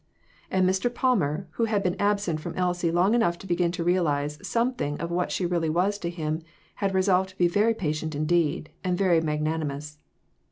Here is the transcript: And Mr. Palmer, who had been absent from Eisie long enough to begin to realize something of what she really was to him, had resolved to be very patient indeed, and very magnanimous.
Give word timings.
And 0.49 0.67
Mr. 0.67 0.91
Palmer, 0.91 1.45
who 1.51 1.65
had 1.65 1.83
been 1.83 1.95
absent 2.01 2.39
from 2.39 2.57
Eisie 2.57 2.89
long 2.89 3.13
enough 3.13 3.37
to 3.37 3.45
begin 3.45 3.71
to 3.73 3.83
realize 3.83 4.39
something 4.41 4.99
of 4.99 5.11
what 5.11 5.31
she 5.31 5.45
really 5.45 5.69
was 5.69 5.99
to 5.99 6.09
him, 6.09 6.41
had 6.77 6.95
resolved 6.95 7.29
to 7.29 7.37
be 7.37 7.47
very 7.47 7.75
patient 7.75 8.15
indeed, 8.15 8.71
and 8.83 8.97
very 8.97 9.21
magnanimous. 9.21 9.99